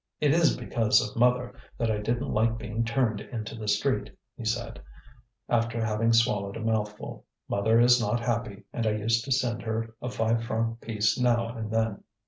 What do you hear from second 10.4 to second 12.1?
franc piece now and then."